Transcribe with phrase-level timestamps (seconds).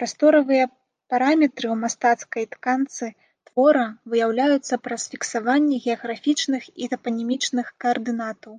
[0.00, 0.64] Прасторавыя
[1.14, 3.06] параметры ў мастацкай тканцы
[3.46, 8.52] твора выяўляюцца праз фіксаванне геаграфічных і тапанімічных каардынатаў.